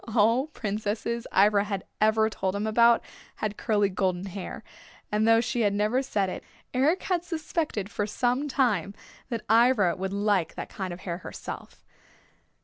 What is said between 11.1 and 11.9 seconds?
herself.